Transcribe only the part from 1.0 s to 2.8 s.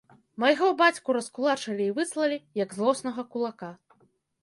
раскулачылі і выслалі, як